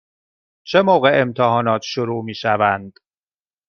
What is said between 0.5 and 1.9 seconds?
چه موقع امتحانات